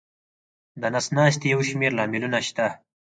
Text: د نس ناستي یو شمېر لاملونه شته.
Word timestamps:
د 0.81 0.83
نس 0.93 1.07
ناستي 1.17 1.47
یو 1.53 1.61
شمېر 1.69 1.91
لاملونه 1.99 2.39
شته. 2.47 2.67